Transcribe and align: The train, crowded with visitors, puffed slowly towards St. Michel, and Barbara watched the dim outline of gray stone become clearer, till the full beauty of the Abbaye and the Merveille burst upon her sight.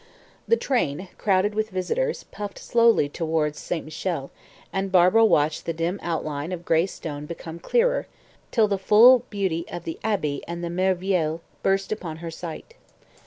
The 0.47 0.57
train, 0.57 1.09
crowded 1.19 1.53
with 1.53 1.69
visitors, 1.69 2.23
puffed 2.23 2.57
slowly 2.57 3.07
towards 3.07 3.59
St. 3.59 3.85
Michel, 3.85 4.31
and 4.73 4.91
Barbara 4.91 5.23
watched 5.23 5.67
the 5.67 5.73
dim 5.77 5.99
outline 6.01 6.51
of 6.51 6.65
gray 6.65 6.87
stone 6.87 7.27
become 7.27 7.59
clearer, 7.59 8.07
till 8.49 8.67
the 8.67 8.79
full 8.79 9.25
beauty 9.29 9.63
of 9.69 9.83
the 9.83 9.99
Abbaye 10.03 10.41
and 10.47 10.63
the 10.63 10.71
Merveille 10.71 11.39
burst 11.61 11.91
upon 11.91 12.17
her 12.17 12.31
sight. 12.31 12.73